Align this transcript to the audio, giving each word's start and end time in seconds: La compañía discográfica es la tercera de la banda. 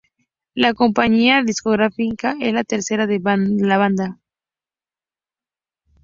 La 0.55 0.73
compañía 0.73 1.43
discográfica 1.43 2.35
es 2.41 2.51
la 2.55 2.63
tercera 2.63 3.05
de 3.05 3.19
la 3.23 3.77
banda. 3.77 4.19